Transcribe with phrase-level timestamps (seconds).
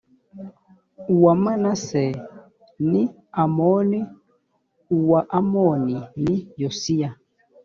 [1.13, 2.05] uwa manase
[2.89, 3.03] ni
[3.43, 3.99] amoni
[4.97, 7.09] uwa amoni ni yosiya